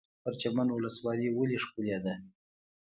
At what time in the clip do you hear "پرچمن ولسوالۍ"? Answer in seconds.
0.23-1.29